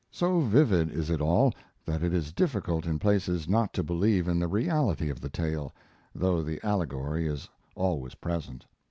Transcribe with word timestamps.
So 0.09 0.39
vivid 0.39 0.89
is 0.89 1.11
it 1.11 1.21
all, 1.21 1.53
that 1.85 2.01
it 2.01 2.11
is 2.11 2.33
difficult 2.33 2.87
in 2.87 2.97
places 2.97 3.47
not 3.47 3.71
to 3.75 3.83
believe 3.83 4.27
in 4.27 4.39
the 4.39 4.47
reality 4.47 5.11
of 5.11 5.21
the 5.21 5.29
tale, 5.29 5.75
though 6.15 6.41
the 6.41 6.59
allegory 6.65 7.27
is 7.27 7.47
always 7.75 8.15
present. 8.15 8.65